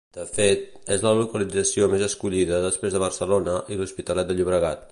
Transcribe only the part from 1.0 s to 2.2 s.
la localització més